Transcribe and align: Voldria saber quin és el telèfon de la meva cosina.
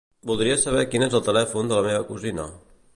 Voldria 0.29 0.55
saber 0.61 0.87
quin 0.95 1.07
és 1.09 1.19
el 1.19 1.23
telèfon 1.29 1.71
de 1.73 1.81
la 1.81 1.85
meva 1.91 2.05
cosina. 2.13 2.53